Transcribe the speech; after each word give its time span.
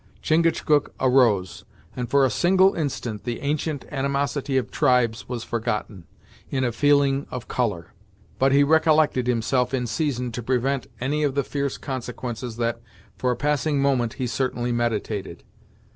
Chingachgook 0.23 0.95
arose, 0.99 1.63
and 1.95 2.09
for 2.09 2.25
a 2.25 2.31
single 2.31 2.73
instant 2.73 3.23
the 3.23 3.41
ancient 3.41 3.85
animosity 3.91 4.57
of 4.57 4.71
tribes 4.71 5.29
was 5.29 5.43
forgotten, 5.43 6.07
in 6.49 6.63
a 6.63 6.71
feeling 6.71 7.27
of 7.29 7.47
colour; 7.47 7.93
but 8.39 8.51
he 8.51 8.63
recollected 8.63 9.27
himself 9.27 9.75
in 9.75 9.85
season 9.85 10.31
to 10.31 10.41
prevent 10.41 10.87
any 10.99 11.21
of 11.21 11.35
the 11.35 11.43
fierce 11.43 11.77
consequences 11.77 12.57
that, 12.57 12.81
for 13.15 13.29
a 13.29 13.35
passing 13.37 13.79
moment, 13.79 14.13
he 14.13 14.25
certainly 14.25 14.71
meditated. 14.71 15.43